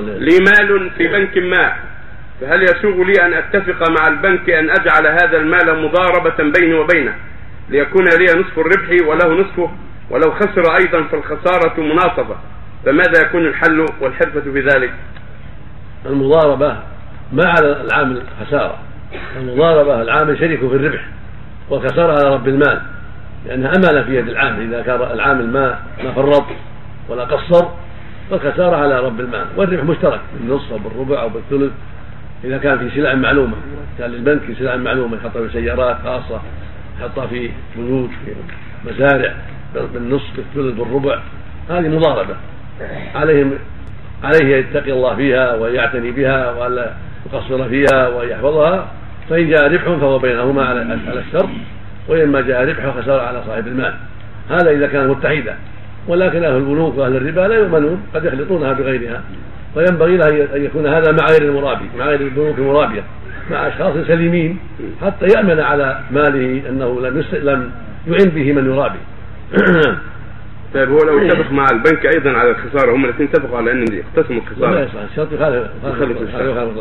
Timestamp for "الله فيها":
44.92-45.54